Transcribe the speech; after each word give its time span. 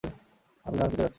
আমি 0.65 0.75
গ্রামে 0.77 0.89
ফিরে 0.91 1.03
যাচ্ছি। 1.03 1.09